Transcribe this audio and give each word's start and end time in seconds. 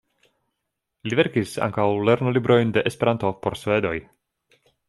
Li 1.07 1.19
verkis 1.19 1.53
ankaŭ 1.67 1.87
lernolibrojn 2.09 2.75
de 2.79 2.87
Esperanto 2.93 3.33
por 3.45 3.63
svedoj. 3.65 3.97